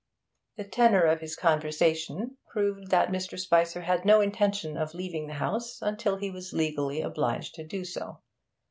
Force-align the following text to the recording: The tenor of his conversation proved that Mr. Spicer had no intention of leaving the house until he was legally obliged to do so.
The 0.55 0.63
tenor 0.63 1.03
of 1.03 1.21
his 1.21 1.35
conversation 1.35 2.37
proved 2.49 2.89
that 2.89 3.09
Mr. 3.11 3.37
Spicer 3.39 3.81
had 3.81 4.03
no 4.03 4.19
intention 4.19 4.75
of 4.75 4.95
leaving 4.95 5.27
the 5.27 5.35
house 5.35 5.79
until 5.79 6.17
he 6.17 6.31
was 6.31 6.53
legally 6.53 7.01
obliged 7.01 7.53
to 7.53 7.63
do 7.63 7.85
so. 7.85 8.17